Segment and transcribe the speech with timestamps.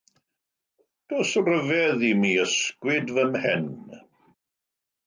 [1.11, 3.71] Does ryfedd imi ysgwyd fy mhen!